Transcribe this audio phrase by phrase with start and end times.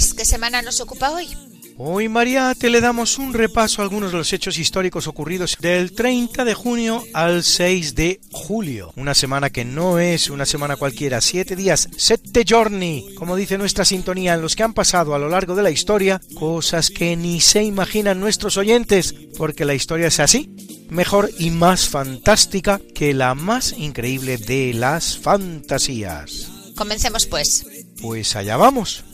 [0.00, 1.28] Luis, ¿qué semana nos ocupa hoy?
[1.76, 6.46] Hoy, Mariate, le damos un repaso a algunos de los hechos históricos ocurridos del 30
[6.46, 8.94] de junio al 6 de julio.
[8.96, 13.84] Una semana que no es una semana cualquiera, siete días, sette giorni, como dice nuestra
[13.84, 17.42] sintonía, en los que han pasado a lo largo de la historia cosas que ni
[17.42, 23.34] se imaginan nuestros oyentes, porque la historia es así, mejor y más fantástica que la
[23.34, 26.48] más increíble de las fantasías.
[26.74, 27.66] Comencemos pues.
[28.00, 29.04] Pues allá vamos.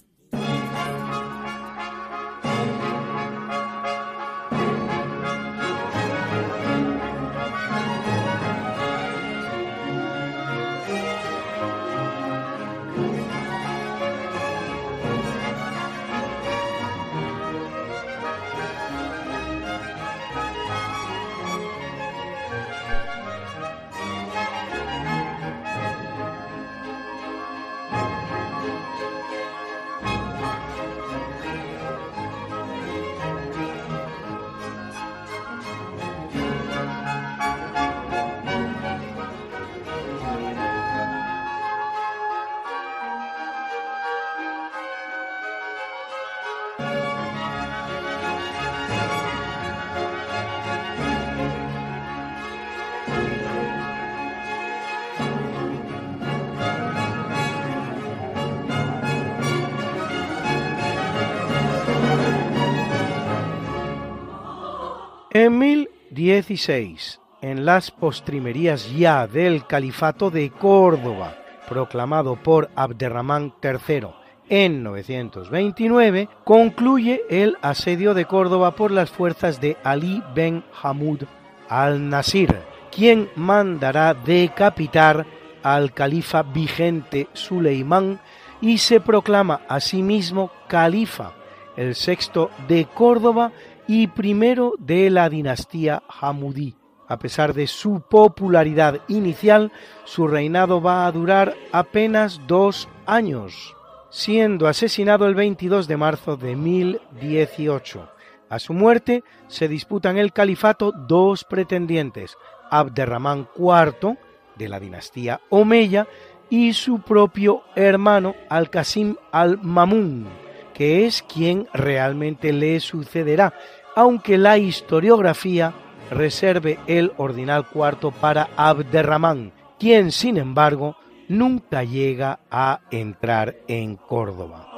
[65.38, 71.36] En 1016, en las postrimerías ya del califato de Córdoba,
[71.68, 74.06] proclamado por Abderramán III
[74.48, 81.24] en 929, concluye el asedio de Córdoba por las fuerzas de Ali ben Hamud
[81.68, 82.56] al-Nasir,
[82.90, 85.26] quien mandará decapitar
[85.62, 88.20] al califa vigente Suleimán
[88.62, 91.34] y se proclama a sí mismo califa,
[91.76, 93.52] el sexto de Córdoba
[93.86, 96.74] y primero de la dinastía Hamudí.
[97.08, 99.70] A pesar de su popularidad inicial,
[100.04, 103.76] su reinado va a durar apenas dos años,
[104.10, 108.10] siendo asesinado el 22 de marzo de 1018.
[108.48, 112.36] A su muerte se disputan el califato dos pretendientes,
[112.70, 114.16] Abderramán IV,
[114.56, 116.08] de la dinastía Omeya,
[116.48, 120.28] y su propio hermano Al-Qasim al-Mamun,
[120.76, 123.54] que es quien realmente le sucederá,
[123.94, 125.72] aunque la historiografía
[126.10, 130.96] reserve el ordinal cuarto para Abderramán, quien sin embargo
[131.28, 134.75] nunca llega a entrar en Córdoba.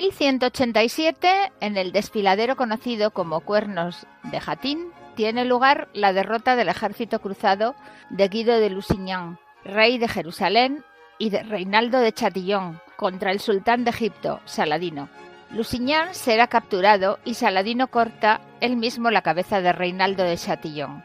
[0.00, 7.20] 1187, en el desfiladero conocido como Cuernos de Jatín, tiene lugar la derrota del ejército
[7.20, 7.74] cruzado
[8.08, 10.84] de Guido de Lusignan, rey de Jerusalén,
[11.18, 15.08] y de Reinaldo de Chatillon, contra el sultán de Egipto, Saladino.
[15.50, 21.02] Lusignan será capturado y Saladino corta él mismo la cabeza de Reinaldo de Chatillon.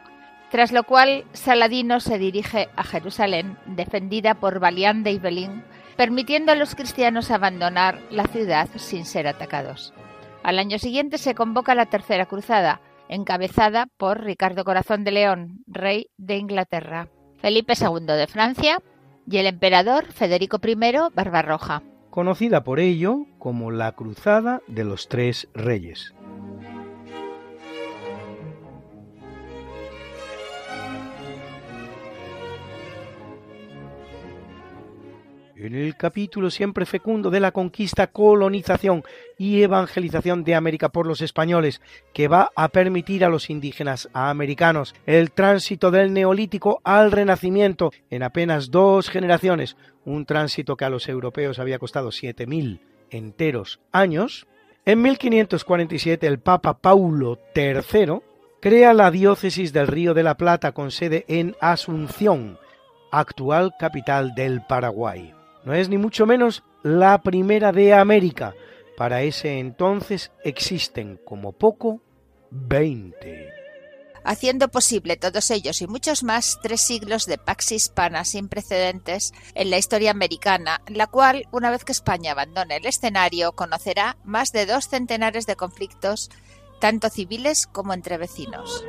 [0.52, 5.64] Tras lo cual, Saladino se dirige a Jerusalén, defendida por Balián de Ibelín,
[5.98, 9.94] permitiendo a los cristianos abandonar la ciudad sin ser atacados.
[10.44, 16.08] Al año siguiente se convoca la Tercera Cruzada, encabezada por Ricardo Corazón de León, rey
[16.18, 17.08] de Inglaterra,
[17.40, 18.80] Felipe II de Francia
[19.26, 20.76] y el emperador Federico I
[21.14, 21.84] Barbarroja.
[22.10, 26.14] conocida por ello como la Cruzada de los Tres Reyes.
[35.56, 39.04] En el capítulo siempre fecundo de la conquista, colonización
[39.38, 41.82] y evangelización de América por los españoles,
[42.14, 48.24] que va a permitir a los indígenas americanos el tránsito del neolítico al renacimiento en
[48.24, 52.80] apenas dos generaciones, un tránsito que a los europeos había costado 7.000
[53.10, 54.48] enteros años,
[54.86, 58.20] en 1547 el Papa Paulo III
[58.60, 62.58] crea la diócesis del Río de la Plata con sede en Asunción,
[63.12, 65.34] actual capital del Paraguay.
[65.66, 68.54] No es ni mucho menos la primera de América.
[68.98, 72.02] Para ese entonces existen como poco
[72.52, 73.50] 20.
[74.26, 79.70] Haciendo posible todos ellos y muchos más tres siglos de pax hispana sin precedentes en
[79.70, 84.66] la historia americana, la cual, una vez que España abandone el escenario, conocerá más de
[84.66, 86.30] dos centenares de conflictos,
[86.80, 88.86] tanto civiles como entre vecinos.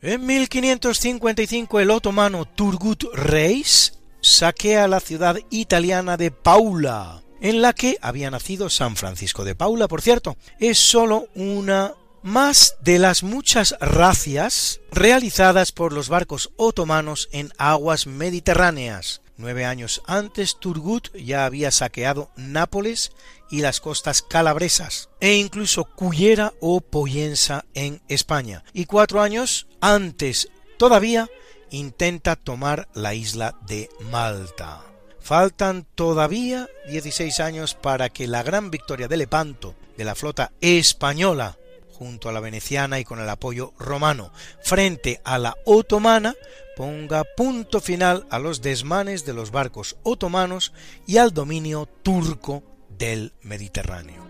[0.00, 7.98] En 1555 el otomano Turgut Reis saquea la ciudad italiana de Paula, en la que
[8.00, 10.36] había nacido San Francisco de Paula, por cierto.
[10.60, 18.06] Es sólo una más de las muchas racias realizadas por los barcos otomanos en aguas
[18.06, 19.22] mediterráneas.
[19.36, 23.12] Nueve años antes, Turgut ya había saqueado Nápoles
[23.50, 28.64] y las costas calabresas, e incluso Cullera o Poyensa en España.
[28.72, 31.28] Y cuatro años antes todavía
[31.70, 34.82] intenta tomar la isla de Malta.
[35.20, 41.58] Faltan todavía 16 años para que la gran victoria de Lepanto de la flota española
[41.98, 44.32] junto a la veneciana y con el apoyo romano,
[44.62, 46.34] frente a la otomana,
[46.76, 50.72] ponga punto final a los desmanes de los barcos otomanos
[51.06, 54.27] y al dominio turco del Mediterráneo.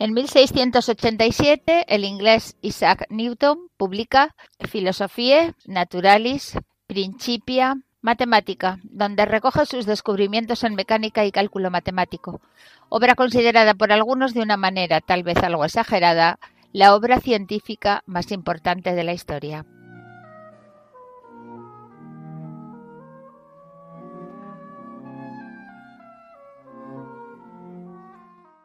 [0.00, 6.56] En 1687, el inglés Isaac Newton publica Philosophiae Naturalis
[6.86, 12.40] Principia Matemática, donde recoge sus descubrimientos en mecánica y cálculo matemático,
[12.88, 16.38] obra considerada por algunos de una manera tal vez algo exagerada,
[16.72, 19.66] la obra científica más importante de la historia.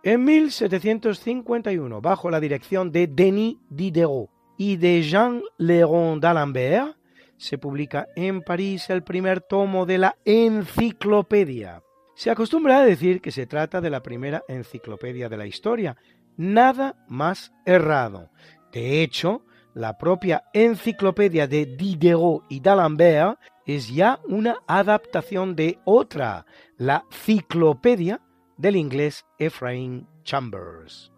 [0.06, 6.98] En 1751, bajo la dirección de Denis Diderot y de Jean Léon d'Alembert,
[7.38, 11.82] se publica en París el primer tomo de la Enciclopedia.
[12.16, 15.96] Se acostumbra a decir que se trata de la primera enciclopedia de la historia.
[16.36, 18.30] Nada más errado.
[18.74, 26.46] De hecho, la propia enciclopedia de Diderot y d'Alembert es ya una adaptación de otra,
[26.76, 28.20] la Ciclopedia
[28.58, 31.12] del inglés Ephraim Chambers.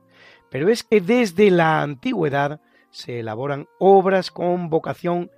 [0.50, 2.62] Pero es que desde la antigüedad
[2.92, 5.30] se elaboran obras con vocación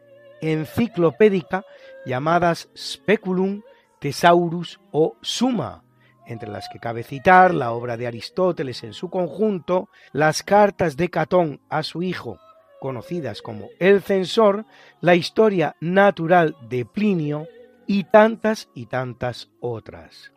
[0.42, 1.66] enciclopédica
[2.06, 3.62] llamadas Speculum,
[4.00, 5.84] Thesaurus o Suma,
[6.28, 11.10] entre las que cabe citar la obra de Aristóteles en su conjunto, las cartas de
[11.10, 12.38] Catón a su hijo,
[12.80, 14.66] conocidas como El Censor,
[15.02, 17.48] la historia natural de Plinio
[17.88, 20.37] y tantas y tantas otras.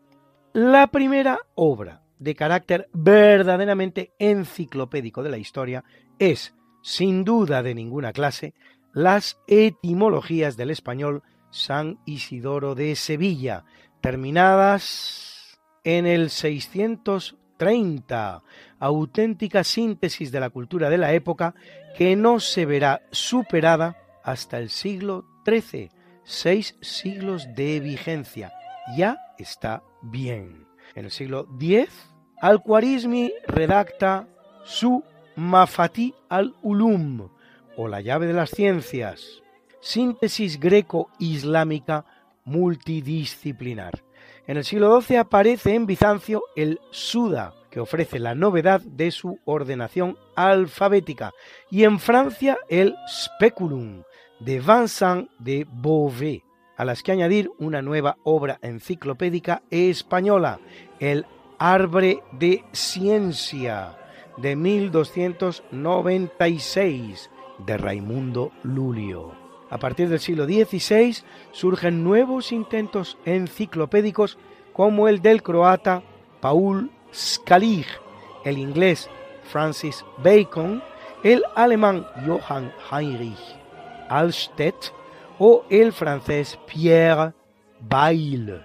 [0.52, 5.84] La primera obra de carácter verdaderamente enciclopédico de la historia
[6.18, 8.52] es, sin duda de ninguna clase,
[8.92, 13.64] las etimologías del español San Isidoro de Sevilla,
[14.00, 18.42] terminadas en el 630,
[18.80, 21.54] auténtica síntesis de la cultura de la época
[21.96, 25.90] que no se verá superada hasta el siglo XIII,
[26.24, 28.52] seis siglos de vigencia.
[28.96, 30.66] Ya está bien.
[30.94, 31.88] En el siglo X,
[32.40, 34.28] Al-Khwarizmi redacta
[34.64, 35.02] su
[35.36, 37.28] Mafati al-Ulum,
[37.76, 39.42] o la llave de las ciencias,
[39.80, 42.04] síntesis greco-islámica
[42.44, 44.02] multidisciplinar.
[44.46, 49.38] En el siglo XII aparece en Bizancio el Suda, que ofrece la novedad de su
[49.44, 51.32] ordenación alfabética,
[51.70, 54.02] y en Francia el Speculum
[54.40, 56.42] de Vincent de Beauvais,
[56.80, 60.60] a las que añadir una nueva obra enciclopédica española,
[60.98, 61.26] el
[61.58, 63.98] Arbre de Ciencia,
[64.38, 67.30] de 1296,
[67.66, 69.32] de Raimundo Lulio.
[69.68, 71.18] A partir del siglo XVI
[71.52, 74.38] surgen nuevos intentos enciclopédicos
[74.72, 76.02] como el del croata
[76.40, 77.84] Paul Scalig,
[78.46, 79.10] el inglés
[79.52, 80.82] Francis Bacon,
[81.24, 83.36] el alemán Johann Heinrich
[84.08, 84.98] Alstedt
[85.42, 87.32] o el francés Pierre
[87.80, 88.60] Bayle,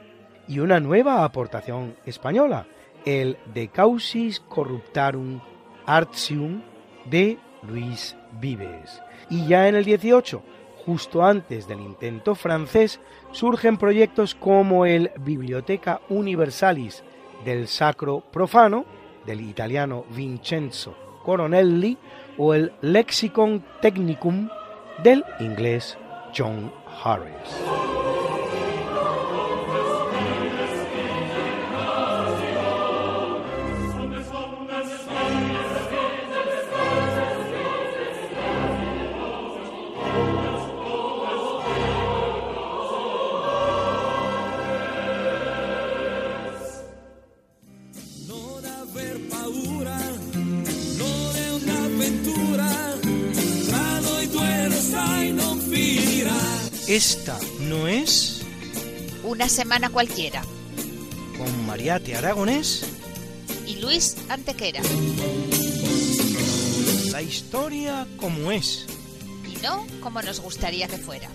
[0.46, 2.68] y una nueva aportación española,
[3.06, 5.40] el De Causis Corruptarum
[5.86, 6.62] Artium
[7.06, 9.02] de Luis Vives.
[9.30, 10.44] Y ya en el 18,
[10.86, 13.00] justo antes del intento francés,
[13.32, 17.06] surgen proyectos como el Biblioteca Universalis
[17.46, 18.86] del Sacro Profano,
[19.26, 21.98] del italiano Vincenzo Coronelli,
[22.38, 24.50] o el Lexicon Technicum
[25.04, 25.98] del inglés
[26.36, 27.75] John Harris.
[59.36, 60.42] Una semana cualquiera.
[61.38, 62.86] con Mariate Aragonés
[63.68, 64.80] Y Luis Antequera.
[67.12, 68.86] la historia como es.
[69.46, 71.30] Y no como nos gustaría que fuera.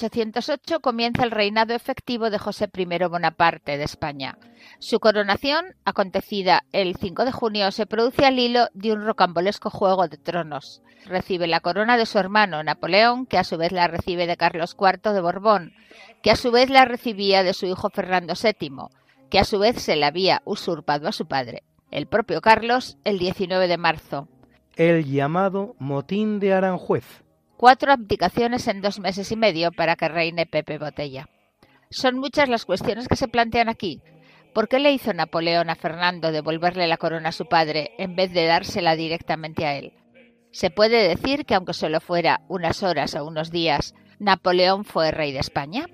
[0.00, 4.38] 1808 comienza el reinado efectivo de José I Bonaparte de España.
[4.78, 10.06] Su coronación, acontecida el 5 de junio, se produce al hilo de un rocambolesco juego
[10.06, 10.82] de tronos.
[11.04, 14.76] Recibe la corona de su hermano Napoleón, que a su vez la recibe de Carlos
[14.78, 15.72] IV de Borbón,
[16.22, 18.70] que a su vez la recibía de su hijo Fernando VII,
[19.30, 23.18] que a su vez se la había usurpado a su padre, el propio Carlos, el
[23.18, 24.28] 19 de marzo.
[24.76, 27.24] El llamado motín de Aranjuez.
[27.58, 31.28] Cuatro abdicaciones en dos meses y medio para que reine Pepe Botella.
[31.90, 34.00] Son muchas las cuestiones que se plantean aquí.
[34.54, 38.32] ¿Por qué le hizo Napoleón a Fernando devolverle la corona a su padre en vez
[38.32, 39.92] de dársela directamente a él?
[40.52, 45.32] Se puede decir que aunque solo fuera unas horas o unos días, Napoleón fue rey
[45.32, 45.86] de España.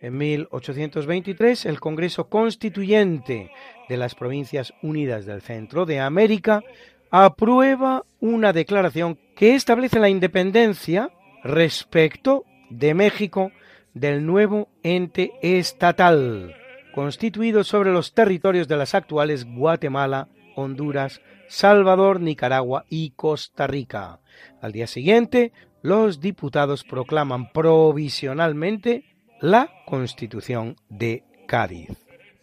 [0.00, 3.50] En 1823, el Congreso Constituyente
[3.88, 6.62] de las Provincias Unidas del Centro de América
[7.10, 11.10] aprueba una declaración que establece la independencia
[11.42, 13.50] respecto de México
[13.92, 16.54] del nuevo ente estatal,
[16.94, 24.20] constituido sobre los territorios de las actuales Guatemala, Honduras, Salvador, Nicaragua y Costa Rica.
[24.60, 25.52] Al día siguiente,
[25.82, 29.07] los diputados proclaman provisionalmente
[29.40, 31.90] la Constitución de Cádiz,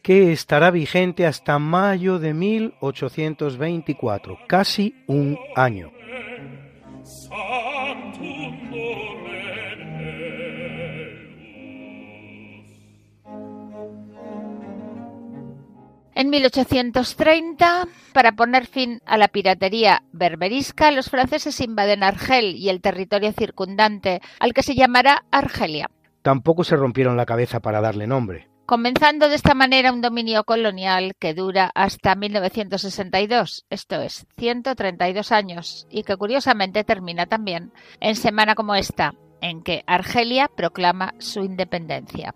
[0.02, 5.92] que estará vigente hasta mayo de 1824, casi un año.
[16.18, 22.80] En 1830, para poner fin a la piratería berberisca, los franceses invaden Argel y el
[22.80, 25.90] territorio circundante, al que se llamará Argelia,
[26.26, 28.50] Tampoco se rompieron la cabeza para darle nombre.
[28.66, 35.86] comenzando de esta manera un dominio colonial que dura hasta 1962, esto es, 132 años,
[35.92, 42.34] y que curiosamente termina también en semana como esta, en que Argelia proclama su independencia.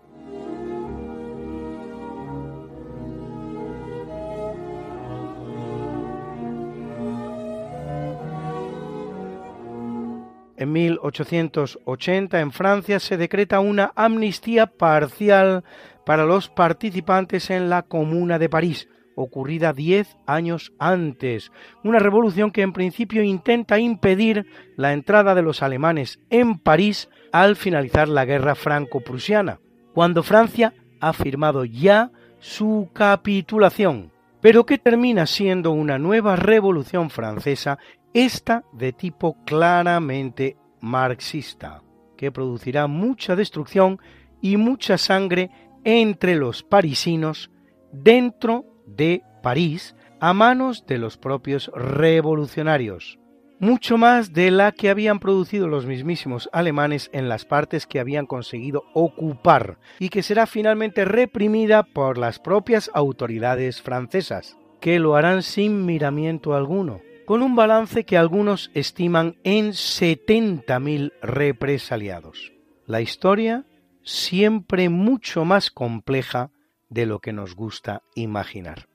[10.60, 15.64] En 1880 en Francia se decreta una amnistía parcial
[16.04, 21.50] para los participantes en la Comuna de París, ocurrida diez años antes,
[21.82, 24.44] una revolución que en principio intenta impedir
[24.76, 29.60] la entrada de los alemanes en París al finalizar la guerra franco-prusiana,
[29.94, 34.12] cuando Francia ha firmado ya su capitulación,
[34.42, 37.78] pero que termina siendo una nueva revolución francesa
[38.14, 41.82] esta de tipo claramente marxista,
[42.16, 44.00] que producirá mucha destrucción
[44.40, 45.50] y mucha sangre
[45.84, 47.50] entre los parisinos
[47.92, 53.18] dentro de París a manos de los propios revolucionarios.
[53.58, 58.24] mucho más de la que habían producido los mismísimos alemanes en las partes que habían
[58.24, 65.42] conseguido ocupar y que será finalmente reprimida por las propias autoridades francesas, que lo harán
[65.42, 72.52] sin miramiento alguno, con un balance que algunos estiman en 70.000 represaliados.
[72.86, 73.64] La historia
[74.02, 76.50] siempre mucho más compleja
[76.88, 78.88] de lo que nos gusta imaginar.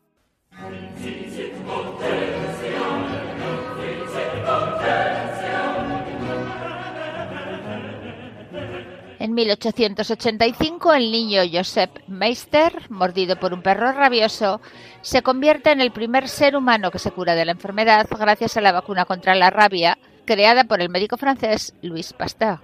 [9.26, 14.62] En 1885, el niño Joseph Meister, mordido por un perro rabioso,
[15.02, 18.62] se convierte en el primer ser humano que se cura de la enfermedad gracias a
[18.62, 22.60] la vacuna contra la rabia creada por el médico francés Louis Pasteur.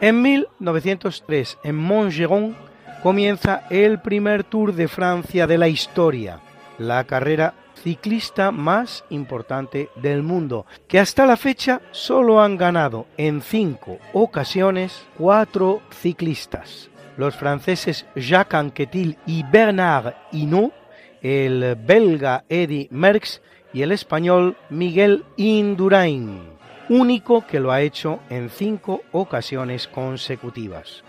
[0.00, 2.65] En 1903, en Montgeron,
[3.06, 6.40] comienza el primer Tour de Francia de la historia,
[6.76, 13.42] la carrera ciclista más importante del mundo, que hasta la fecha solo han ganado en
[13.42, 16.90] cinco ocasiones cuatro ciclistas.
[17.16, 20.74] Los franceses Jacques Anquetil y Bernard Hinault,
[21.22, 23.40] el belga Eddy Merckx
[23.72, 26.40] y el español Miguel Indurain,
[26.88, 31.04] único que lo ha hecho en cinco ocasiones consecutivas.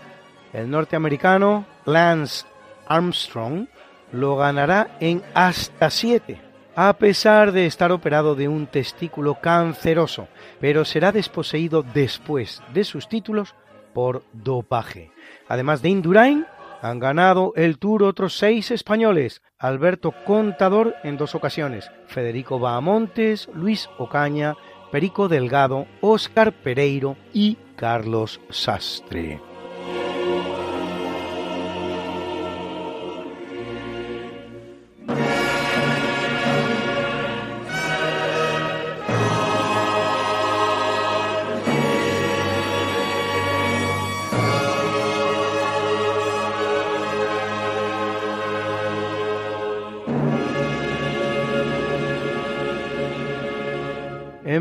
[0.52, 2.46] El norteamericano Lance
[2.86, 3.66] Armstrong
[4.12, 6.40] lo ganará en hasta siete,
[6.74, 10.28] a pesar de estar operado de un testículo canceroso,
[10.60, 13.54] pero será desposeído después de sus títulos
[13.92, 15.10] por dopaje.
[15.48, 16.46] Además de Indurain,
[16.80, 23.90] han ganado el Tour otros seis españoles, Alberto Contador en dos ocasiones, Federico Bahamontes, Luis
[23.98, 24.54] Ocaña,
[24.92, 29.47] Perico Delgado, Óscar Pereiro y Carlos Sastre.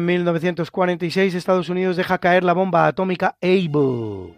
[0.07, 4.33] 1946 Estados Unidos deja caer la bomba atómica Able,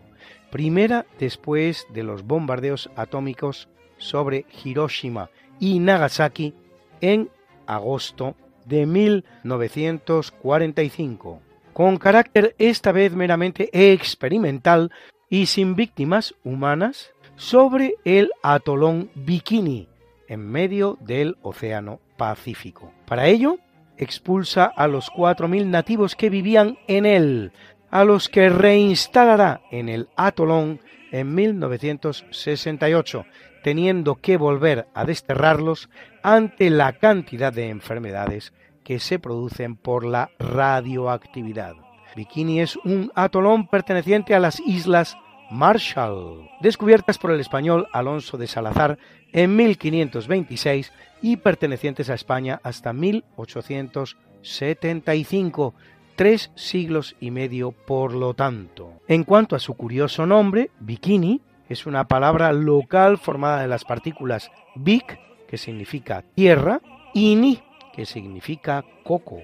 [0.52, 5.30] primera después de los bombardeos atómicos sobre Hiroshima
[5.60, 6.56] y Nagasaki
[7.02, 7.30] en
[7.68, 11.40] agosto de 1945,
[11.72, 14.92] con carácter esta vez meramente experimental
[15.30, 19.88] y sin víctimas humanas sobre el atolón Bikini,
[20.28, 22.92] en medio del Océano Pacífico.
[23.06, 23.60] Para ello,
[24.00, 27.52] expulsa a los 4.000 nativos que vivían en él,
[27.92, 30.80] a los que reinstalará en el atolón
[31.12, 33.26] en 1968,
[33.64, 35.90] teniendo que volver a desterrarlos
[36.24, 41.74] ante la cantidad de enfermedades que se producen por la radioactividad.
[42.16, 45.18] Bikini es un atolón perteneciente a las Islas
[45.50, 49.00] Marshall, descubiertas por el español Alonso de Salazar
[49.32, 55.74] en 1526 y pertenecientes a España hasta 1875,
[56.16, 59.02] tres siglos y medio por lo tanto.
[59.08, 64.52] En cuanto a su curioso nombre, bikini es una palabra local formada de las partículas
[64.76, 66.82] bik, que significa tierra,
[67.14, 67.62] y ni,
[67.94, 69.40] que significa coco,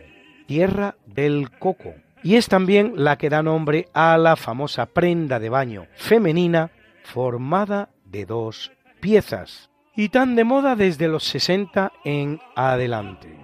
[0.45, 1.93] tierra del coco.
[2.25, 6.71] Y es también la que da nombre a la famosa prenda de baño femenina
[7.03, 13.38] formada de dos piezas, y tan de moda desde los 60 en adelante.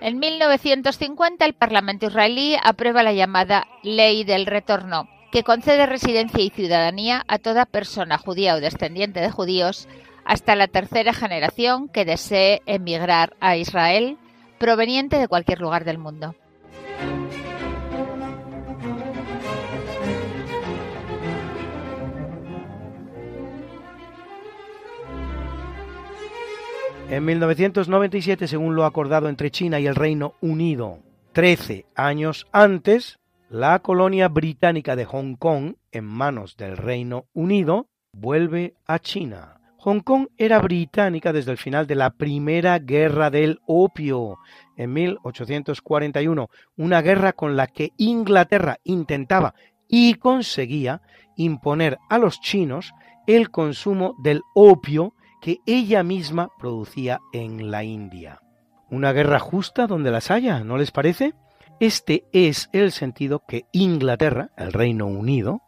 [0.00, 6.50] En 1950 el Parlamento israelí aprueba la llamada Ley del Retorno, que concede residencia y
[6.50, 9.88] ciudadanía a toda persona judía o descendiente de judíos
[10.24, 14.16] hasta la tercera generación que desee emigrar a Israel
[14.58, 16.36] proveniente de cualquier lugar del mundo.
[27.10, 31.00] En 1997, según lo acordado entre China y el Reino Unido,
[31.32, 33.18] 13 años antes,
[33.48, 39.60] la colonia británica de Hong Kong, en manos del Reino Unido, vuelve a China.
[39.78, 44.38] Hong Kong era británica desde el final de la Primera Guerra del Opio,
[44.76, 49.54] en 1841, una guerra con la que Inglaterra intentaba
[49.88, 51.02] y conseguía
[51.36, 52.92] imponer a los chinos
[53.26, 58.40] el consumo del opio que ella misma producía en la India.
[58.90, 61.34] Una guerra justa donde las haya, ¿no les parece?
[61.80, 65.60] Este es el sentido que Inglaterra, el Reino Unido,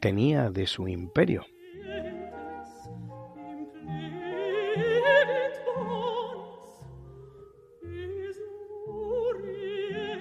[0.00, 1.46] tenía de su imperio.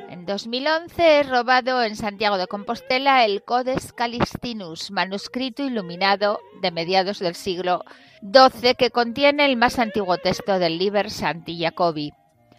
[0.10, 7.18] En 2011 es robado en Santiago de Compostela el Codex Calistinus, manuscrito iluminado de mediados
[7.18, 7.82] del siglo
[8.22, 12.14] XII que contiene el más antiguo texto del Liber Santi Jacobi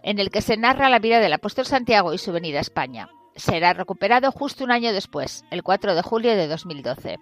[0.06, 3.10] en el que se narra la vida del apóstol Santiago y su venida a España.
[3.34, 7.18] Será recuperado justo un año después, el 4 de julio de 2012.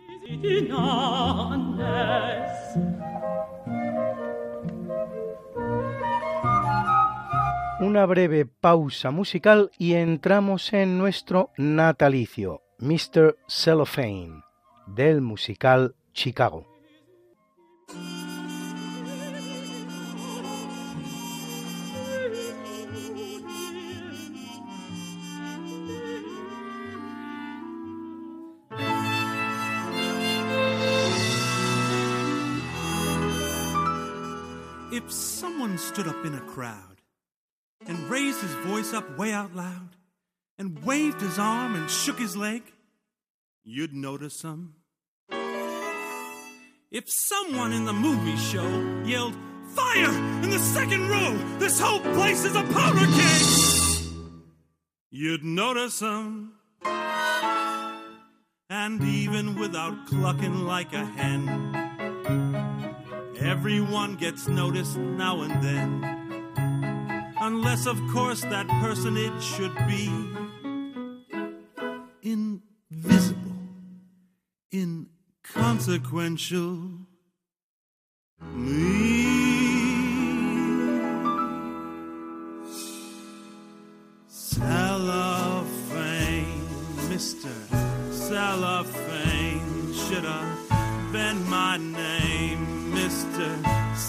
[7.81, 13.38] Una breve pausa musical y entramos en nuestro natalicio, Mr.
[13.49, 14.42] Cellophane,
[14.87, 16.73] del musical Chicago.
[35.04, 37.02] If someone stood up in a crowd
[37.86, 39.90] and raised his voice up way out loud
[40.58, 42.62] and waved his arm and shook his leg,
[43.62, 44.76] you'd notice him.
[46.90, 49.34] If someone in the movie show yelled,
[49.74, 50.10] Fire
[50.42, 51.36] in the second row!
[51.58, 53.42] This whole place is a powder keg!
[55.10, 56.54] You'd notice him.
[58.70, 61.84] And even without clucking like a hen,
[63.44, 66.02] Everyone gets noticed now and then.
[67.40, 70.09] Unless, of course, that personage should be
[72.22, 73.52] invisible,
[74.72, 76.88] inconsequential.
[78.54, 79.23] Me.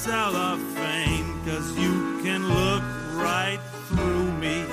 [0.06, 2.84] Cellophane, cause you can look
[3.16, 4.64] right through me,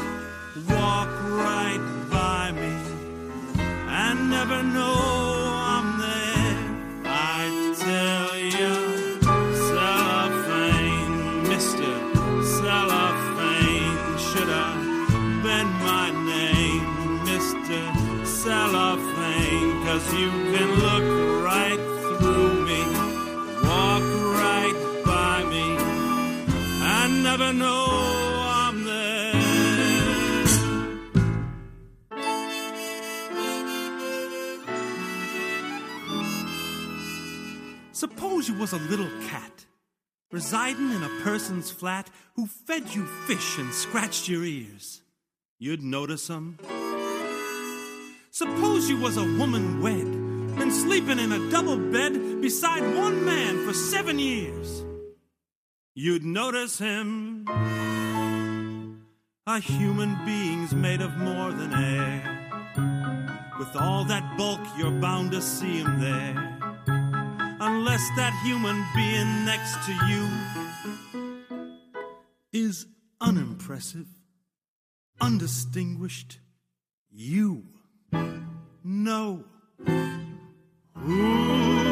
[0.68, 2.76] walk right by me,
[3.88, 5.21] and never know
[38.02, 39.64] Suppose you was a little cat
[40.32, 45.02] residing in a person's flat who fed you fish and scratched your ears.
[45.60, 46.58] You'd notice him.
[48.32, 50.10] Suppose you was a woman wed
[50.58, 54.82] been sleeping in a double bed beside one man for seven years.
[55.94, 57.46] You'd notice him.
[59.46, 63.52] A human being's made of more than air.
[63.60, 66.51] With all that bulk, you're bound to see him there.
[67.64, 70.28] Unless that human being next to you
[72.52, 72.86] is
[73.20, 74.08] unimpressive,
[75.20, 76.40] undistinguished,
[77.08, 77.62] you
[78.82, 79.44] know.
[81.06, 81.91] Should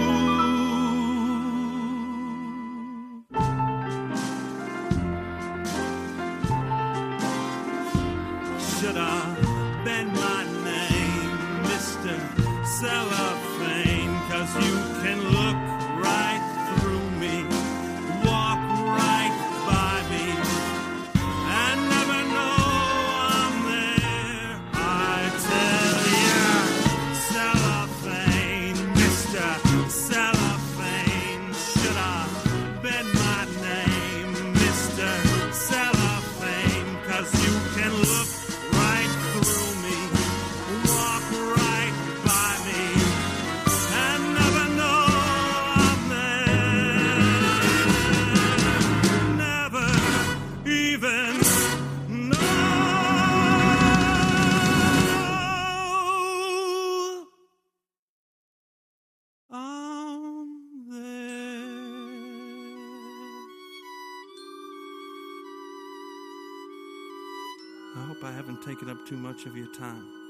[69.01, 70.30] up too much of your time.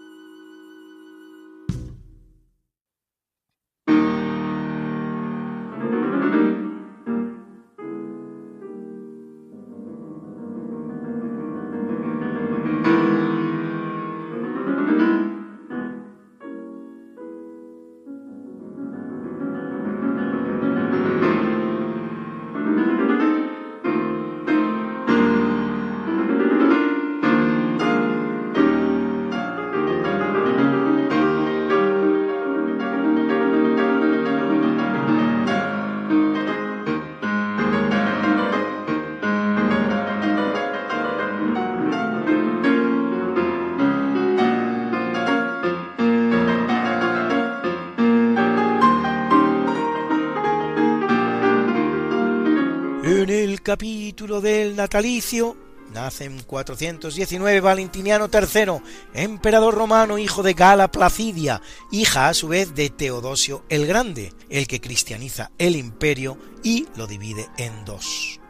[54.80, 55.58] Natalicio,
[55.92, 58.80] nace en 419 Valentiniano III,
[59.12, 64.66] emperador romano, hijo de Gala Placidia, hija a su vez de Teodosio el Grande, el
[64.66, 68.40] que cristianiza el imperio y lo divide en dos.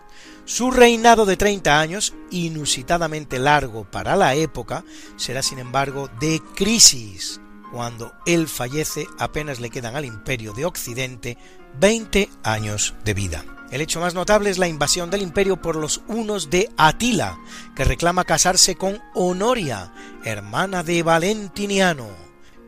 [0.45, 4.85] Su reinado de 30 años, inusitadamente largo para la época,
[5.17, 7.41] será sin embargo de crisis.
[7.73, 11.37] Cuando él fallece apenas le quedan al imperio de Occidente
[11.81, 13.45] 20 años de vida.
[13.71, 17.39] El hecho más notable es la invasión del imperio por los hunos de Atila,
[17.77, 19.93] que reclama casarse con Honoria,
[20.25, 22.09] hermana de Valentiniano.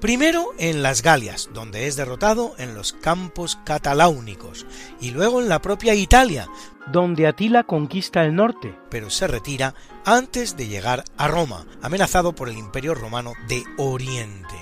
[0.00, 4.66] Primero en las Galias, donde es derrotado en los campos cataláunicos,
[5.00, 6.48] y luego en la propia Italia,
[6.90, 12.48] donde Atila conquista el norte, pero se retira antes de llegar a Roma, amenazado por
[12.48, 14.56] el imperio romano de Oriente.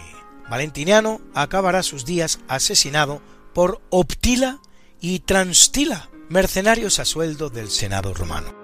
[0.50, 3.22] Valentiniano acabará sus días asesinado
[3.54, 4.58] por Optila
[5.00, 8.59] y Transtila, mercenarios a sueldo del Senado romano.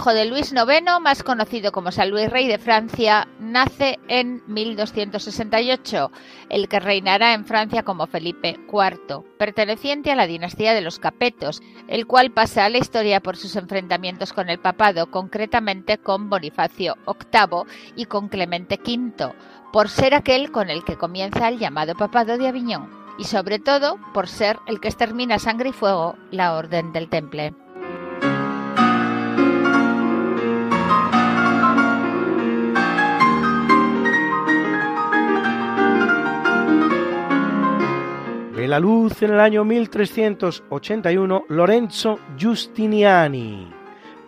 [0.00, 6.10] Hijo de Luis IX, más conocido como San Luis Rey de Francia, nace en 1268,
[6.48, 11.60] el que reinará en Francia como Felipe IV, perteneciente a la dinastía de los Capetos,
[11.86, 16.96] el cual pasa a la historia por sus enfrentamientos con el papado, concretamente con Bonifacio
[17.06, 19.34] VIII y con Clemente V,
[19.70, 23.98] por ser aquel con el que comienza el llamado papado de Aviñón, y sobre todo
[24.14, 27.52] por ser el que extermina sangre y fuego la Orden del Temple.
[38.70, 43.68] La luz en el año 1381 Lorenzo Giustiniani,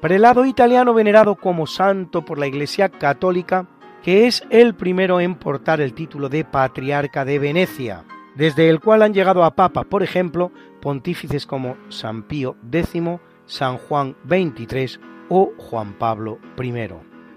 [0.01, 3.69] prelado italiano venerado como santo por la Iglesia Católica,
[4.03, 9.03] que es el primero en portar el título de Patriarca de Venecia, desde el cual
[9.03, 10.51] han llegado a Papa, por ejemplo,
[10.81, 13.01] pontífices como San Pío X,
[13.47, 16.73] San Juan XXIII o Juan Pablo I.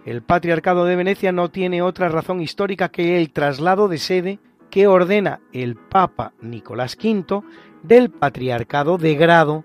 [0.05, 4.87] El Patriarcado de Venecia no tiene otra razón histórica que el traslado de sede que
[4.87, 7.43] ordena el Papa Nicolás V
[7.83, 9.63] del Patriarcado de Grado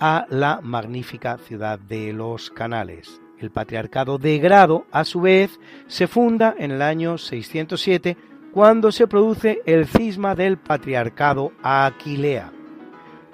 [0.00, 3.20] a la magnífica ciudad de los Canales.
[3.38, 8.16] El Patriarcado de Grado, a su vez, se funda en el año 607
[8.52, 12.52] cuando se produce el cisma del Patriarcado Aquilea,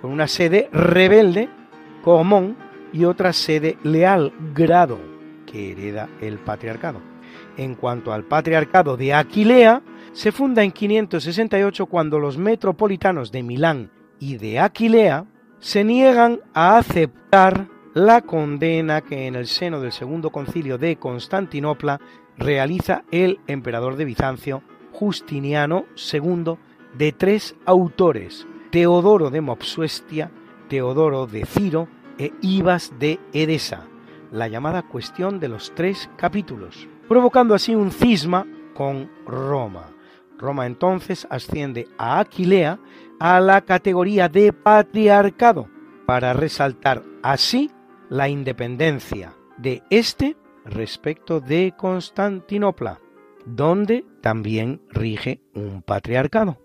[0.00, 1.48] con una sede rebelde,
[2.02, 2.56] Comón,
[2.92, 4.98] y otra sede leal, Grado,
[5.46, 7.00] que hereda el Patriarcado.
[7.56, 13.90] En cuanto al Patriarcado de Aquilea, se funda en 568 cuando los metropolitanos de Milán
[14.18, 15.26] y de Aquilea
[15.60, 22.00] se niegan a aceptar la condena que en el seno del segundo concilio de Constantinopla
[22.36, 26.54] realiza el emperador de Bizancio, Justiniano II,
[26.96, 30.30] de tres autores, Teodoro de Mopsuestia,
[30.68, 33.86] Teodoro de Ciro e Ibas de Edesa,
[34.30, 39.97] la llamada cuestión de los tres capítulos, provocando así un cisma con Roma.
[40.38, 42.78] Roma entonces asciende a Aquilea
[43.18, 45.68] a la categoría de patriarcado
[46.06, 47.70] para resaltar así
[48.08, 53.00] la independencia de éste respecto de Constantinopla,
[53.44, 56.58] donde también rige un patriarcado.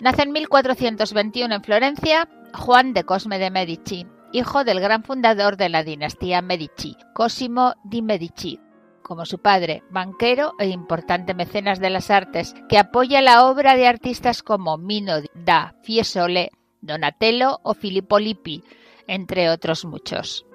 [0.00, 5.68] Nace en 1421 en Florencia Juan de Cosme de Medici, hijo del gran fundador de
[5.68, 8.60] la dinastía Medici, Cosimo di Medici,
[9.02, 13.86] como su padre, banquero e importante mecenas de las artes, que apoya la obra de
[13.86, 18.62] artistas como Mino da Fiesole, Donatello o Filippo Lippi,
[19.06, 20.46] entre otros muchos.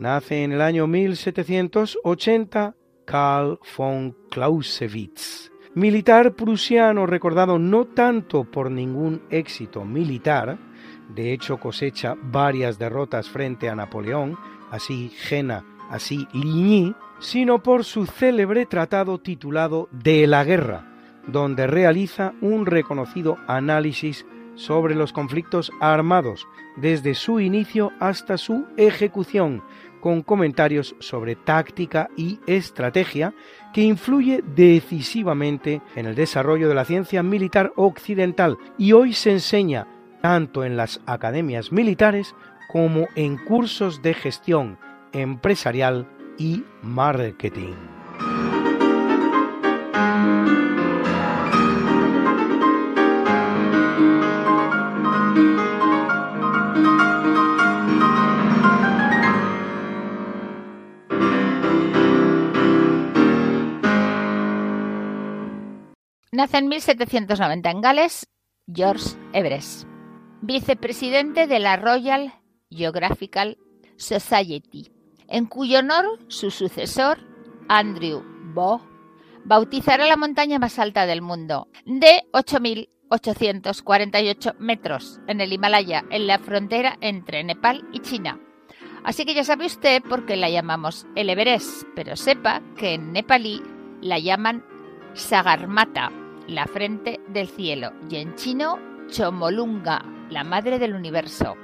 [0.00, 9.20] Nace en el año 1780 Karl von Clausewitz, militar prusiano recordado no tanto por ningún
[9.28, 10.56] éxito militar,
[11.14, 14.38] de hecho cosecha varias derrotas frente a Napoleón,
[14.70, 20.94] así Jena, así Ligny, sino por su célebre tratado titulado De la guerra,
[21.26, 29.62] donde realiza un reconocido análisis sobre los conflictos armados desde su inicio hasta su ejecución,
[30.00, 33.34] con comentarios sobre táctica y estrategia
[33.72, 39.86] que influye decisivamente en el desarrollo de la ciencia militar occidental y hoy se enseña
[40.22, 42.34] tanto en las academias militares
[42.68, 44.78] como en cursos de gestión
[45.12, 46.08] empresarial
[46.38, 47.74] y marketing.
[66.32, 68.28] Nace en 1790 en Gales
[68.72, 69.88] George Everest,
[70.42, 72.32] vicepresidente de la Royal
[72.70, 73.58] Geographical
[73.96, 74.92] Society,
[75.26, 77.18] en cuyo honor su sucesor,
[77.68, 78.22] Andrew
[78.54, 78.80] Boh,
[79.44, 86.38] bautizará la montaña más alta del mundo, de 8.848 metros, en el Himalaya, en la
[86.38, 88.38] frontera entre Nepal y China.
[89.02, 93.12] Así que ya sabe usted por qué la llamamos el Everest, pero sepa que en
[93.12, 93.60] nepalí
[94.00, 94.64] la llaman
[95.14, 96.12] Sagarmata,
[96.50, 101.56] la frente del cielo, y en chino Chomolunga, la madre del universo.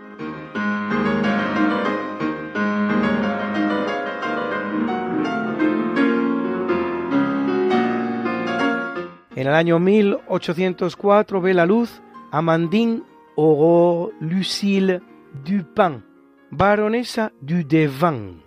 [9.35, 13.03] En el año 1804 ve la luz Amandine
[13.37, 15.03] Aurore Lucille
[15.45, 16.05] Dupin,
[16.51, 18.41] baronesa du Devant,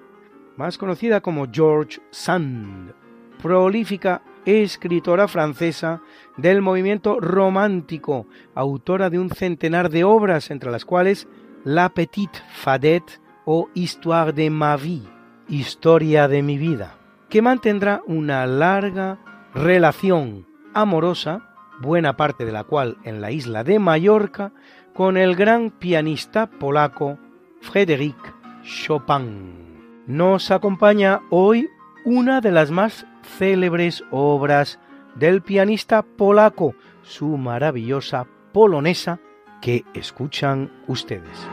[0.56, 2.94] más conocida como George Sand,
[3.42, 6.02] prolífica escritora francesa
[6.38, 11.28] del movimiento romántico, autora de un centenar de obras, entre las cuales
[11.64, 15.04] La Petite Fadette o Histoire de ma vie,
[15.48, 16.98] Historia de mi vida,
[17.30, 19.20] que mantendrá una larga
[19.54, 24.52] relación amorosa, buena parte de la cual en la isla de Mallorca,
[24.94, 27.18] con el gran pianista polaco
[27.62, 28.18] Frédéric
[28.64, 30.04] Chopin.
[30.08, 31.70] Nos acompaña hoy
[32.06, 33.06] una de las más
[33.38, 34.80] célebres obras
[35.16, 39.20] del pianista polaco, su maravillosa polonesa
[39.62, 41.48] que escuchan ustedes.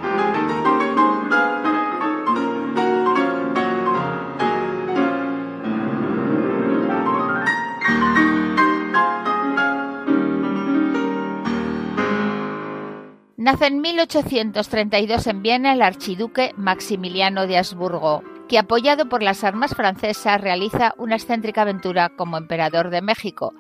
[13.47, 19.75] Nace en 1832 en Viena el archiduque Maximiliano de Habsburgo, que apoyado por las armas
[19.75, 23.55] francesas realiza una excéntrica aventura como emperador de México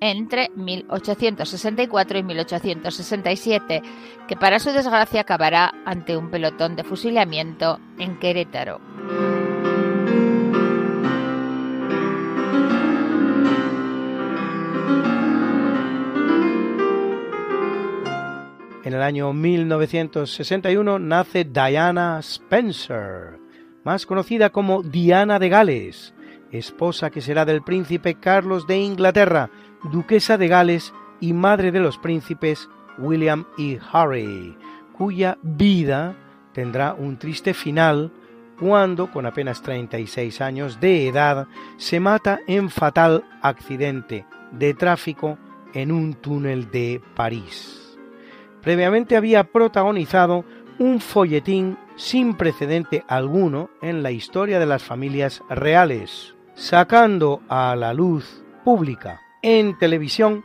[0.00, 3.82] entre 1864 y 1867,
[4.26, 8.80] que para su desgracia acabará ante un pelotón de fusilamiento en Querétaro.
[18.82, 23.38] En el año 1961 nace Diana Spencer,
[23.84, 26.14] más conocida como Diana de Gales,
[26.50, 29.50] esposa que será del príncipe Carlos de Inglaterra,
[29.90, 34.56] duquesa de Gales y madre de los príncipes William y Harry,
[34.92, 36.16] cuya vida
[36.52, 38.12] tendrá un triste final
[38.58, 41.46] cuando, con apenas 36 años de edad,
[41.78, 45.38] se mata en fatal accidente de tráfico
[45.72, 47.98] en un túnel de París.
[48.60, 50.44] Previamente había protagonizado
[50.80, 57.92] un folletín sin precedente alguno en la historia de las familias reales, sacando a la
[57.92, 60.42] luz pública en televisión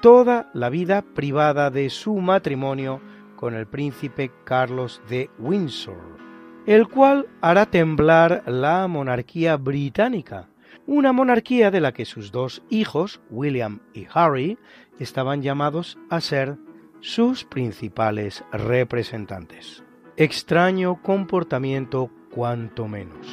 [0.00, 3.00] toda la vida privada de su matrimonio
[3.34, 6.16] con el príncipe Carlos de Windsor,
[6.64, 10.48] el cual hará temblar la monarquía británica,
[10.86, 14.58] una monarquía de la que sus dos hijos, William y Harry,
[15.00, 16.56] estaban llamados a ser
[17.02, 19.82] sus principales representantes
[20.16, 23.26] extraño comportamiento cuanto menos.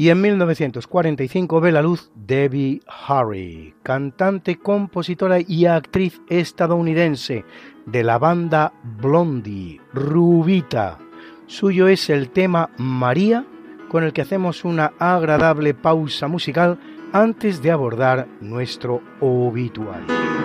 [0.00, 7.44] Y en 1945 ve la luz Debbie Harry, cantante, compositora y actriz estadounidense
[7.84, 10.96] de la banda Blondie, Rubita.
[11.44, 13.44] Suyo es el tema María,
[13.90, 16.78] con el que hacemos una agradable pausa musical
[17.12, 20.39] antes de abordar nuestro obituario.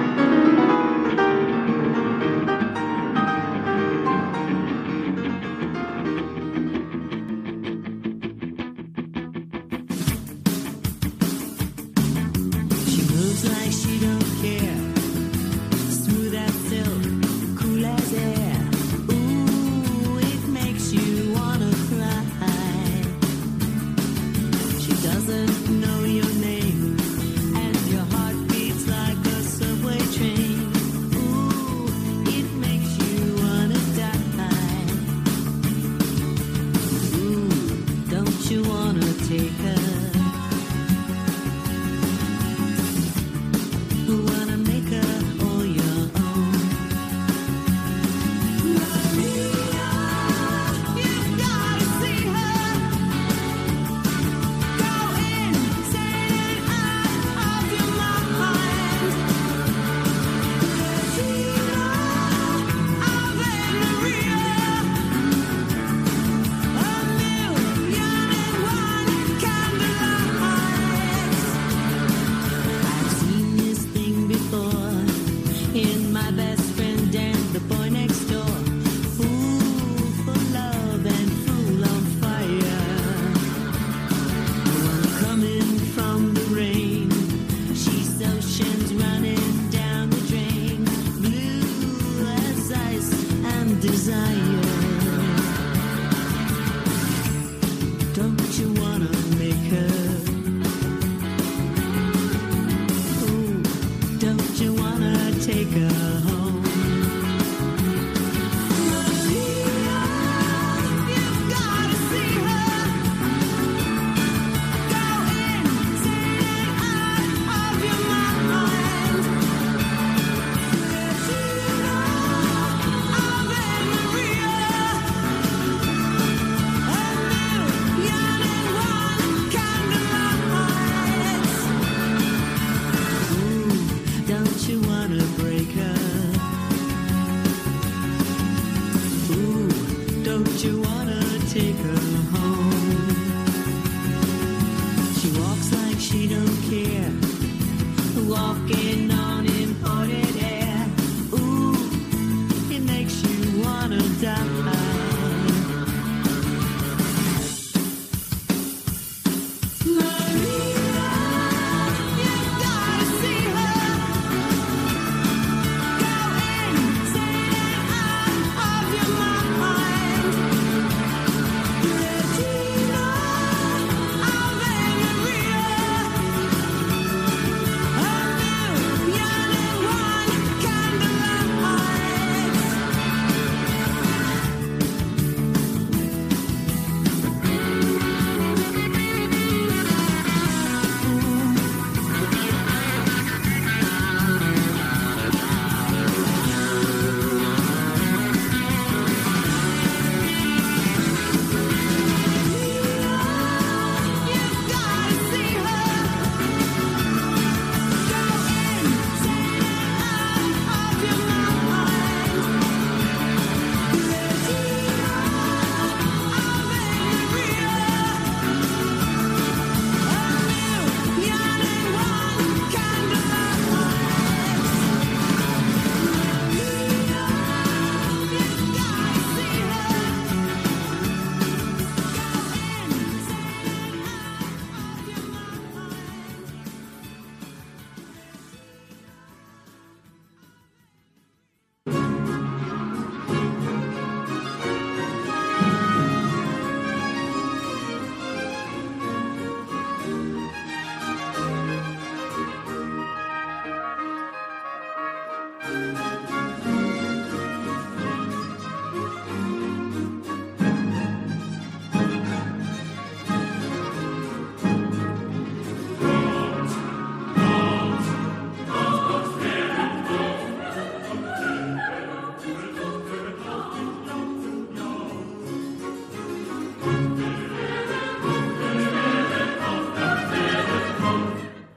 [93.88, 94.45] desire.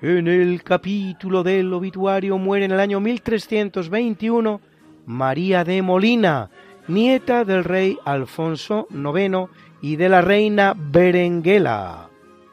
[0.08, 4.58] En el capítulo del obituario muere en el año 1321
[5.04, 6.48] María de Molina,
[6.86, 9.50] nieta del rey Alfonso IX
[9.82, 12.08] y de la reina Berenguela,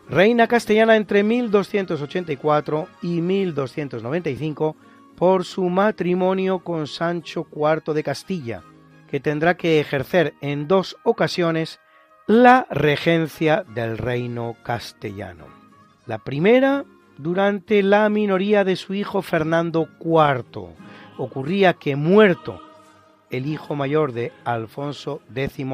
[0.10, 4.76] reina castellana entre 1284 y 1295
[5.16, 8.64] por su matrimonio con Sancho IV de Castilla,
[9.10, 11.80] que tendrá que ejercer en dos ocasiones
[12.28, 15.46] la regencia del reino castellano.
[16.06, 16.84] La primera
[17.18, 20.70] durante la minoría de su hijo Fernando IV.
[21.18, 22.62] Ocurría que muerto
[23.30, 25.66] el hijo mayor de Alfonso X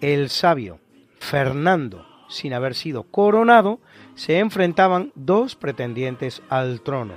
[0.00, 0.78] el Sabio,
[1.18, 3.80] Fernando, sin haber sido coronado,
[4.14, 7.14] se enfrentaban dos pretendientes al trono.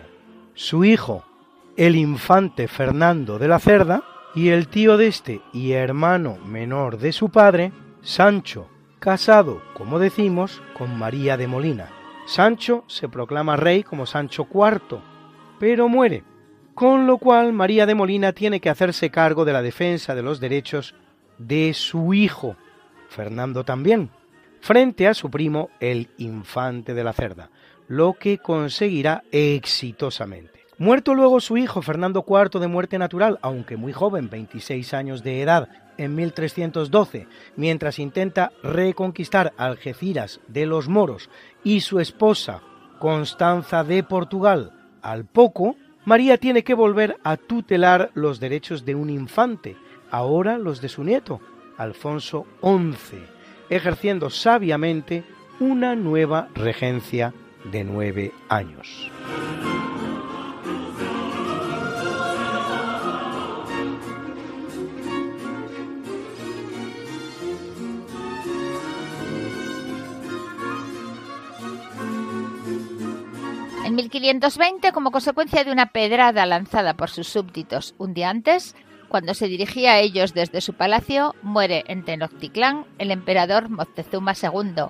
[0.54, 1.24] Su hijo,
[1.78, 4.04] el infante Fernando de la Cerda,
[4.36, 7.72] y el tío de este y hermano menor de su padre,
[8.02, 8.68] Sancho
[9.00, 12.03] casado, como decimos, con María de Molina.
[12.26, 15.00] Sancho se proclama rey como Sancho IV,
[15.60, 16.24] pero muere,
[16.74, 20.40] con lo cual María de Molina tiene que hacerse cargo de la defensa de los
[20.40, 20.96] derechos
[21.38, 22.56] de su hijo,
[23.10, 24.10] Fernando también,
[24.62, 27.50] frente a su primo el infante de la Cerda,
[27.88, 30.64] lo que conseguirá exitosamente.
[30.78, 35.42] Muerto luego su hijo Fernando IV de muerte natural, aunque muy joven, 26 años de
[35.42, 41.30] edad, en 1312, mientras intenta reconquistar Algeciras de los moros
[41.64, 42.62] y su esposa
[43.00, 49.10] Constanza de Portugal al poco, María tiene que volver a tutelar los derechos de un
[49.10, 49.76] infante,
[50.12, 51.42] ahora los de su nieto,
[51.78, 53.20] Alfonso XI,
[53.70, 55.24] ejerciendo sabiamente
[55.60, 57.34] una nueva regencia
[57.72, 59.12] de nueve años.
[73.94, 78.76] En 1520, como consecuencia de una pedrada lanzada por sus súbditos un día antes,
[79.08, 84.86] cuando se dirigía a ellos desde su palacio, muere en Tenochtitlán el emperador Moctezuma II.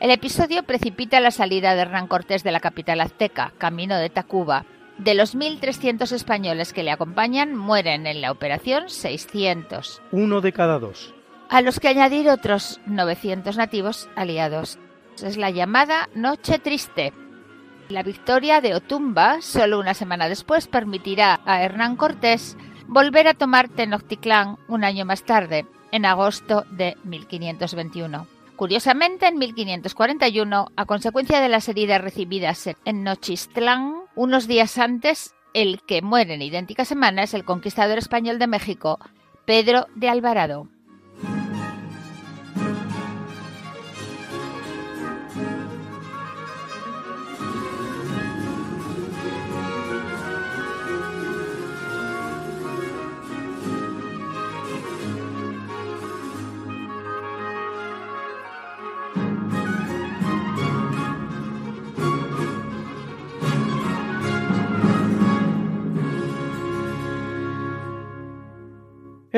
[0.00, 4.66] El episodio precipita la salida de Hernán Cortés de la capital azteca, camino de Tacuba.
[4.98, 10.02] De los 1.300 españoles que le acompañan, mueren en la operación 600.
[10.12, 11.14] Uno de cada dos.
[11.48, 14.78] A los que añadir otros 900 nativos aliados.
[15.22, 17.14] Es la llamada Noche Triste,
[17.88, 22.56] la victoria de Otumba, solo una semana después, permitirá a Hernán Cortés
[22.86, 28.26] volver a tomar Tenochtitlán un año más tarde, en agosto de 1521.
[28.56, 35.80] Curiosamente, en 1541, a consecuencia de las heridas recibidas en Nochistlán, unos días antes, el
[35.82, 38.98] que muere en idéntica semana es el conquistador español de México,
[39.44, 40.68] Pedro de Alvarado.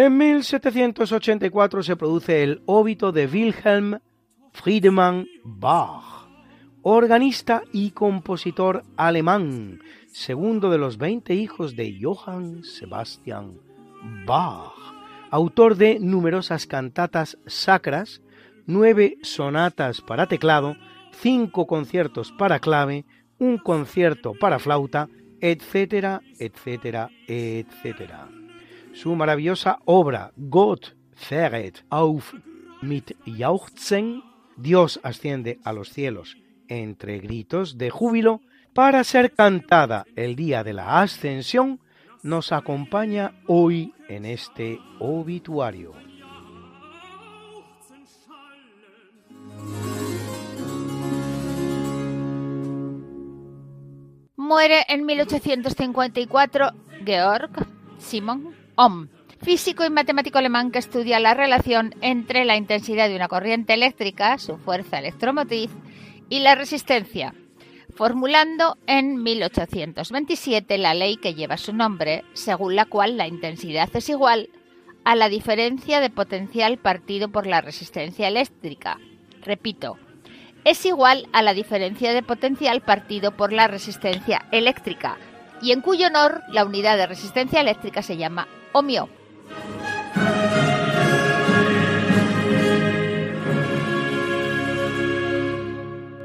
[0.01, 3.99] En 1784 se produce el óbito de Wilhelm
[4.53, 6.29] Friedemann Bach,
[6.83, 9.81] organista y compositor alemán,
[10.13, 13.59] segundo de los 20 hijos de Johann Sebastian
[14.25, 14.73] Bach,
[15.33, 18.23] autor de numerosas cantatas sacras,
[18.67, 20.77] nueve sonatas para teclado,
[21.11, 23.05] cinco conciertos para clave,
[23.41, 25.09] un concierto para flauta,
[25.41, 28.29] etcétera, etcétera, etcétera
[28.99, 32.35] su maravillosa obra Gott fähret auf
[32.83, 34.25] mit Jauchzen,
[34.57, 36.37] Dios asciende a los cielos
[36.67, 38.41] entre gritos de júbilo,
[38.75, 41.81] para ser cantada el día de la ascensión,
[42.25, 45.93] nos acompaña hoy en este obituario.
[54.37, 56.71] Muere en 1854
[57.05, 57.51] Georg
[57.99, 59.09] Simon Ohm,
[59.43, 64.39] físico y matemático alemán que estudia la relación entre la intensidad de una corriente eléctrica,
[64.39, 65.69] su fuerza electromotriz,
[66.29, 67.35] y la resistencia,
[67.97, 74.09] formulando en 1827 la ley que lleva su nombre, según la cual la intensidad es
[74.11, 74.49] igual
[75.05, 78.99] a la diferencia de potencial partido por la resistencia eléctrica.
[79.43, 79.97] Repito,
[80.65, 85.19] es igual a la diferencia de potencial partido por la resistencia eléctrica,
[85.61, 89.09] y en cuyo honor la unidad de resistencia eléctrica se llama ohmio.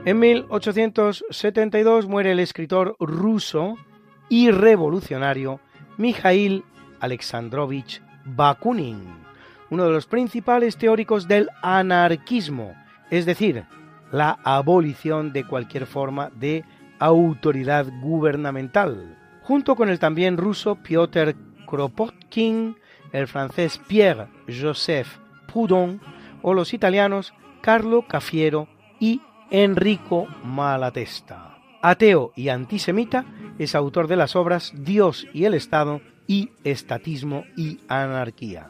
[0.05, 3.77] En 1872 muere el escritor ruso
[4.27, 5.61] y revolucionario
[5.97, 6.65] Mikhail
[6.99, 9.01] Alexandrovich Bakunin,
[9.69, 12.73] uno de los principales teóricos del anarquismo,
[13.11, 13.63] es decir,
[14.11, 16.65] la abolición de cualquier forma de
[16.99, 21.35] autoridad gubernamental, junto con el también ruso Piotr
[21.73, 22.77] Kropotkin,
[23.13, 25.07] el francés Pierre-Joseph
[25.51, 25.99] Proudhon
[26.43, 28.67] o los italianos Carlo Cafiero
[28.99, 31.57] y Enrico Malatesta.
[31.81, 33.25] Ateo y antisemita,
[33.57, 38.69] es autor de las obras Dios y el Estado y Estatismo y Anarquía.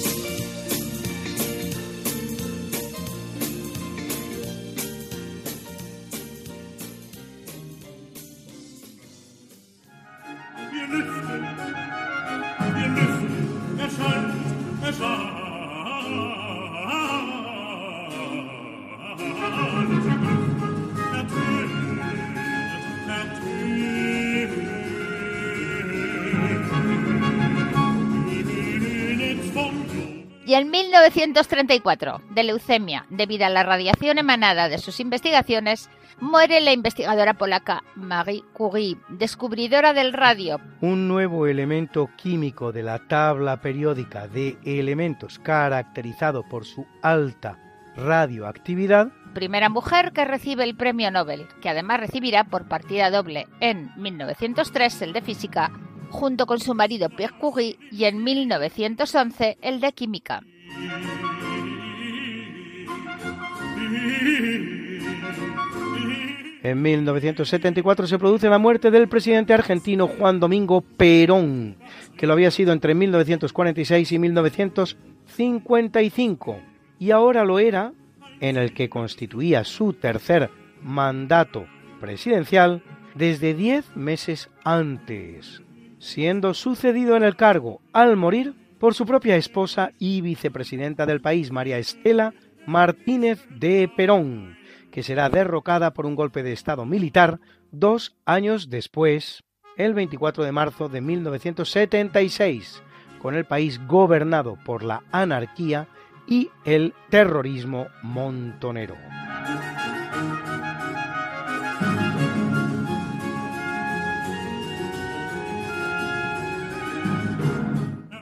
[30.51, 35.89] Y en 1934, de leucemia, debido a la radiación emanada de sus investigaciones,
[36.19, 40.59] muere la investigadora polaca Marie Curie, descubridora del radio.
[40.81, 47.57] Un nuevo elemento químico de la tabla periódica de elementos caracterizado por su alta
[47.95, 49.07] radioactividad.
[49.33, 55.01] Primera mujer que recibe el premio Nobel, que además recibirá por partida doble en 1903
[55.03, 55.71] el de física
[56.11, 60.43] junto con su marido Pierre Curie y en 1911 el de química.
[66.63, 71.77] En 1974 se produce la muerte del presidente argentino Juan Domingo Perón,
[72.15, 76.59] que lo había sido entre 1946 y 1955,
[76.99, 77.93] y ahora lo era
[78.41, 80.51] en el que constituía su tercer
[80.83, 81.65] mandato
[81.99, 82.83] presidencial
[83.15, 85.63] desde diez meses antes
[86.01, 91.51] siendo sucedido en el cargo al morir por su propia esposa y vicepresidenta del país,
[91.51, 92.33] María Estela
[92.65, 94.57] Martínez de Perón,
[94.91, 97.39] que será derrocada por un golpe de Estado militar
[97.71, 99.43] dos años después,
[99.77, 102.81] el 24 de marzo de 1976,
[103.21, 105.87] con el país gobernado por la anarquía
[106.27, 108.95] y el terrorismo montonero.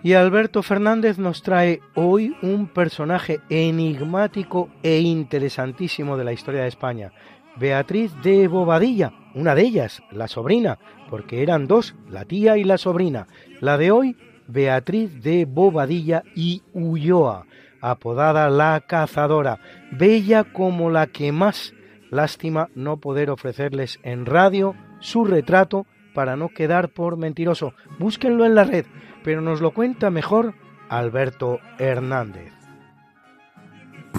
[0.01, 6.69] Y Alberto Fernández nos trae hoy un personaje enigmático e interesantísimo de la historia de
[6.69, 7.11] España.
[7.57, 10.79] Beatriz de Bobadilla, una de ellas, la sobrina,
[11.09, 13.27] porque eran dos, la tía y la sobrina.
[13.59, 14.15] La de hoy,
[14.47, 17.45] Beatriz de Bobadilla y Ulloa,
[17.81, 19.59] apodada la cazadora,
[19.91, 21.73] bella como la que más.
[22.09, 27.73] Lástima no poder ofrecerles en radio su retrato para no quedar por mentiroso.
[27.99, 28.85] Búsquenlo en la red
[29.24, 30.53] pero nos lo cuenta mejor
[30.89, 32.59] Alberto Hernández.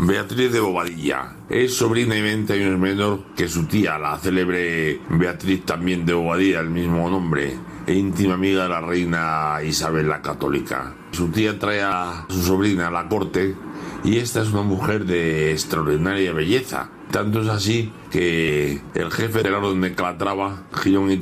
[0.03, 5.65] Beatriz de Bobadilla es sobrina y 20 años menor que su tía, la célebre Beatriz
[5.67, 7.55] también de Bobadilla, el mismo nombre,
[7.87, 10.95] e íntima amiga de la reina Isabel la Católica.
[11.11, 13.55] Su tía trae a su sobrina a la corte
[14.03, 16.89] y esta es una mujer de extraordinaria belleza.
[17.11, 21.21] Tanto es así que el jefe del orden de Calatrava, Girón y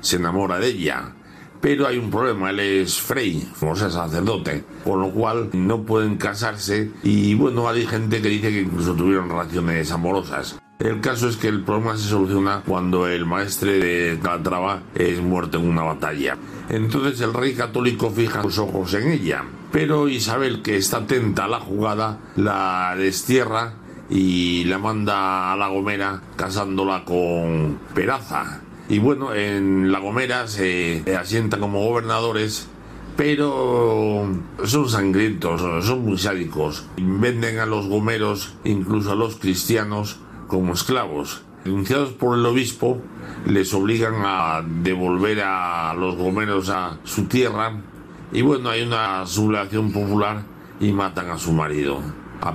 [0.00, 1.14] se enamora de ella
[1.60, 6.16] pero hay un problema, él es Frey, o sea, sacerdote, con lo cual no pueden
[6.16, 10.58] casarse y bueno, hay gente que dice que incluso tuvieron relaciones amorosas.
[10.78, 15.58] El caso es que el problema se soluciona cuando el maestre de Calatrava es muerto
[15.58, 16.38] en una batalla.
[16.68, 21.48] Entonces el rey católico fija sus ojos en ella, pero Isabel, que está atenta a
[21.48, 23.74] la jugada, la destierra
[24.08, 31.04] y la manda a La Gomera casándola con Peraza, y bueno, en La Gomera se
[31.18, 32.68] asientan como gobernadores,
[33.16, 34.26] pero
[34.64, 36.86] son sangrientos, son muy sádicos.
[36.96, 41.42] Venden a los gomeros, incluso a los cristianos, como esclavos.
[41.64, 42.98] Denunciados por el obispo,
[43.46, 47.72] les obligan a devolver a los gomeros a su tierra
[48.32, 50.42] y bueno, hay una sublevación popular
[50.80, 52.00] y matan a su marido.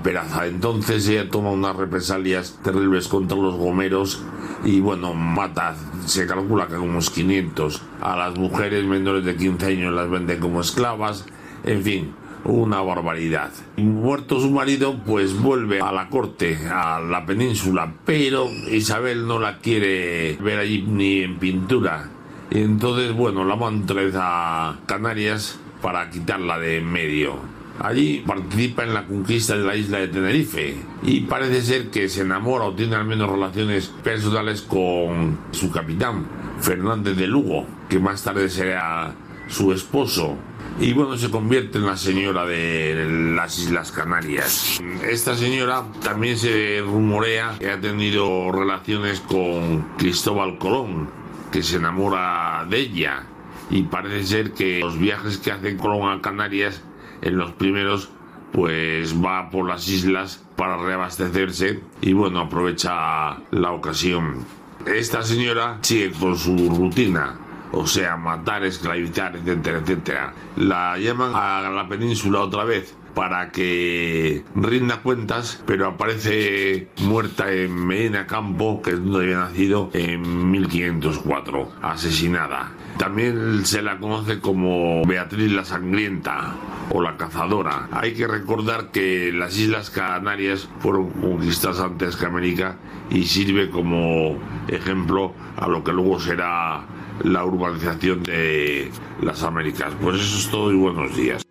[0.04, 0.48] Peraza.
[0.48, 4.24] Entonces ella toma unas represalias terribles contra los gomeros
[4.64, 5.76] y bueno, mata,
[6.06, 10.62] se calcula que unos 500 a las mujeres menores de 15 años las venden como
[10.62, 11.26] esclavas,
[11.64, 12.14] en fin,
[12.46, 13.52] una barbaridad.
[13.78, 19.60] Muerto su marido, pues vuelve a la corte, a la península, pero Isabel no la
[19.60, 22.10] quiere ver allí ni en pintura.
[22.52, 27.53] Y entonces, bueno, la manda a Canarias para quitarla de en medio.
[27.80, 32.22] Allí participa en la conquista de la isla de Tenerife y parece ser que se
[32.22, 36.26] enamora o tiene al menos relaciones personales con su capitán,
[36.62, 39.16] Fernández de Lugo, que más tarde será
[39.48, 40.38] su esposo
[40.80, 44.82] y bueno, se convierte en la señora de las Islas Canarias.
[45.08, 51.10] Esta señora también se rumorea que ha tenido relaciones con Cristóbal Colón,
[51.52, 53.24] que se enamora de ella.
[53.70, 56.82] Y parece ser que los viajes que hace Colón a Canarias,
[57.24, 58.10] en los primeros,
[58.52, 64.46] pues va por las islas para reabastecerse y bueno, aprovecha la ocasión.
[64.86, 67.40] Esta señora sigue con su rutina
[67.74, 70.34] o sea, matar, esclavizar, etcétera, etcétera.
[70.58, 77.74] La llaman a la península otra vez para que rinda cuentas, pero aparece muerta en
[77.86, 82.72] Medina Campo, que es donde había nacido en 1504, asesinada.
[82.98, 86.56] También se la conoce como Beatriz la Sangrienta
[86.92, 87.88] o la Cazadora.
[87.92, 92.78] Hay que recordar que las Islas Canarias fueron conquistadas antes que América
[93.10, 94.38] y sirve como
[94.68, 96.86] ejemplo a lo que luego será
[97.24, 98.92] la urbanización de
[99.22, 99.94] las Américas.
[100.02, 101.44] Pues eso es todo y buenos días.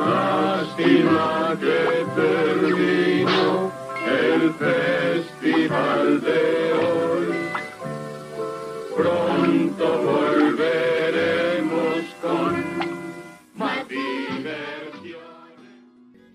[0.00, 3.70] Lástima que terminó
[4.08, 7.28] el festival de hoy.
[8.96, 11.36] Pronto volveremos
[12.22, 12.64] con
[13.56, 13.84] más.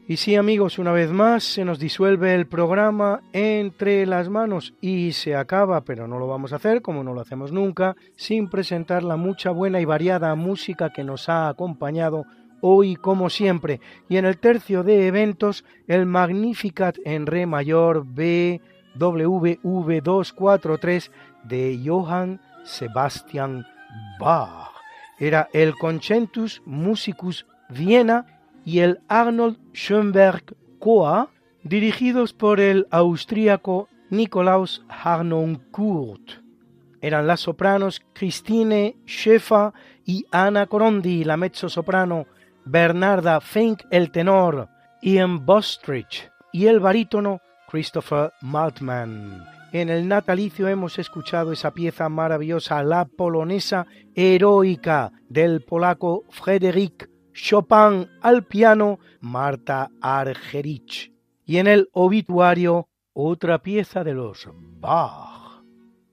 [0.07, 5.13] Y sí amigos, una vez más se nos disuelve el programa entre las manos y
[5.13, 9.01] se acaba, pero no lo vamos a hacer como no lo hacemos nunca, sin presentar
[9.01, 12.25] la mucha buena y variada música que nos ha acompañado
[12.67, 13.79] hoy como siempre.
[14.09, 21.11] Y en el tercio de eventos, el Magnificat en Re mayor BWV 243
[21.43, 23.67] de Johann Sebastian
[24.19, 24.71] Bach.
[25.19, 28.25] Era el Concentus Musicus Viena
[28.65, 31.29] y el Arnold Schoenberg Choa,
[31.63, 36.43] dirigidos por el austríaco Nikolaus Harnoncourt.
[36.99, 39.71] Eran las sopranos Christine Schäfer
[40.03, 42.25] y Anna Corondi, la mezzo-soprano
[42.65, 44.67] Bernarda Fink, el tenor
[45.01, 47.39] Ian Bostrich y el barítono
[47.69, 49.45] Christopher Maltman.
[49.71, 53.85] En el natalicio hemos escuchado esa pieza maravillosa, la polonesa
[54.15, 61.11] heroica del polaco Frédéric Chopin al piano, Marta Argerich.
[61.45, 64.49] Y en el obituario, otra pieza de los
[64.79, 65.61] Bach,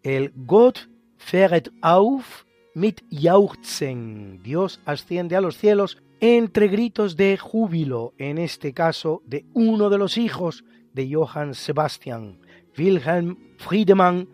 [0.02, 2.44] el Gott fährt auf
[2.74, 4.42] mit Jauchzen.
[4.42, 9.98] Dios asciende a los cielos entre gritos de júbilo, en este caso de uno de
[9.98, 12.38] los hijos de Johann Sebastian,
[12.78, 14.28] Wilhelm Friedemann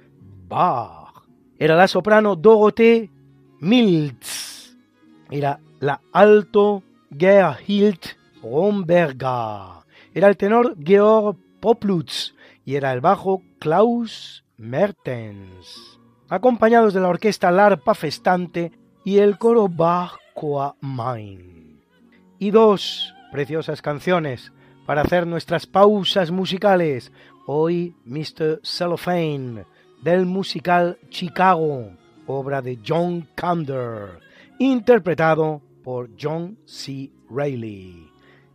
[0.46, 1.24] Bach.
[1.58, 3.10] Era la soprano Dorothee
[3.60, 4.76] Milz.
[5.30, 6.82] Era la alto
[7.16, 8.00] Gerhild
[8.42, 9.86] Romberga.
[10.12, 12.34] Era el tenor Georg Poplutz
[12.66, 15.98] y era el bajo Klaus Mertens.
[16.28, 18.72] Acompañados de la orquesta Larpa Festante
[19.06, 21.67] y el coro Bach Coa Main.
[22.38, 24.52] Y dos preciosas canciones
[24.86, 27.12] para hacer nuestras pausas musicales.
[27.46, 28.60] Hoy Mr.
[28.62, 29.64] Cellophane
[30.02, 31.90] del musical Chicago,
[32.26, 34.20] obra de John Kander,
[34.58, 37.10] interpretado por John C.
[37.28, 38.08] Reilly.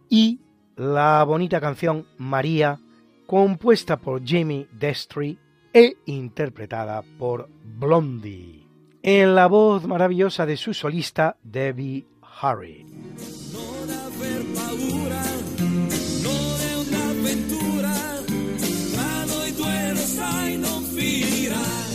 [0.10, 0.40] Y
[0.76, 2.80] la bonita canción María,
[3.26, 5.38] compuesta por Jimmy Destry
[5.74, 8.66] e interpretada por Blondie,
[9.02, 12.06] en la voz maravillosa de su solista Debbie
[12.42, 12.86] Harry.